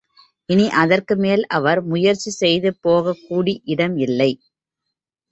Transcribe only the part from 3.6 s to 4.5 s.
இடம் இல்லை.